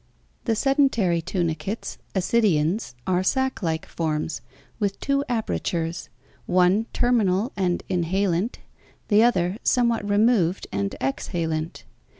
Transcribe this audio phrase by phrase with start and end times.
[0.45, 4.41] The sedentary tunicates (ascidians) are sac like forms
[4.79, 6.07] with two aper tures,
[6.47, 8.55] one terminal and inhalent,
[9.09, 11.83] the other somewhat removed and ex halent.